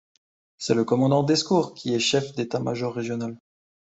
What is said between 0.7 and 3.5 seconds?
le commandant Descour qui est chef d'état-major régional.